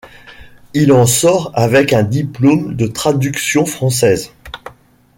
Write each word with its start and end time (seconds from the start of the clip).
Il 0.73 0.93
en 0.93 1.05
sort 1.05 1.51
avec 1.53 1.93
un 1.93 2.01
diplôme 2.01 2.75
de 2.75 2.87
traduction 2.87 3.67
française. 3.67 4.31